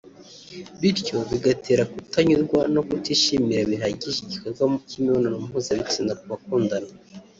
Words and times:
bityo 0.79 1.17
bigatera 1.29 1.83
kutanyurwa 1.93 2.59
no 2.73 2.81
kutishimira 2.87 3.61
bihagije 3.71 4.17
igikorwa 4.21 4.63
cy’imibonano 4.87 5.35
mpuzabitsina 5.45 6.11
ku 6.19 6.25
bakundanana 6.31 6.91